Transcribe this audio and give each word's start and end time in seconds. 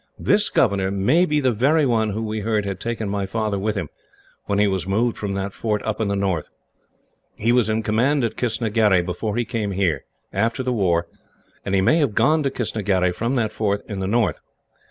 This 0.17 0.49
governor 0.49 0.89
may 0.89 1.27
be 1.27 1.39
the 1.39 1.51
very 1.51 1.85
one 1.85 2.09
who 2.09 2.23
we 2.23 2.39
heard 2.39 2.65
had 2.65 2.79
taken 2.79 3.07
my 3.07 3.27
father 3.27 3.59
with 3.59 3.75
him, 3.75 3.89
when 4.45 4.57
he 4.57 4.65
was 4.67 4.87
moved 4.87 5.15
from 5.15 5.35
that 5.35 5.53
fort 5.53 5.83
up 5.83 6.01
in 6.01 6.07
the 6.07 6.15
north. 6.15 6.49
He 7.35 7.51
was 7.51 7.69
in 7.69 7.83
command 7.83 8.23
at 8.23 8.35
Kistnagherry 8.35 9.03
before 9.05 9.35
he 9.37 9.45
came 9.45 9.69
here, 9.73 10.03
after 10.33 10.63
the 10.63 10.73
war, 10.73 11.07
and 11.63 11.75
he 11.75 11.81
may 11.81 11.97
have 11.99 12.15
gone 12.15 12.41
to 12.41 12.49
Kistnagherry 12.49 13.11
from 13.13 13.35
that 13.35 13.51
fort 13.51 13.83
in 13.87 13.99
the 13.99 14.07
north. 14.07 14.39